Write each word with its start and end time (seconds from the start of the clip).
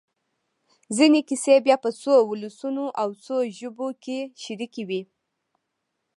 ځينې 0.97 1.21
کیسې 1.27 1.55
بیا 1.65 1.77
په 1.83 1.89
څو 2.01 2.13
ولسونو 2.29 2.85
او 3.01 3.09
څو 3.25 3.35
ژبو 3.57 3.87
کې 4.03 4.17
شریکې 4.43 4.83
وي. 4.89 5.01